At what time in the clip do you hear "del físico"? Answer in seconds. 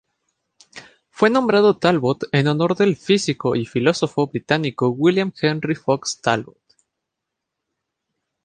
2.75-3.55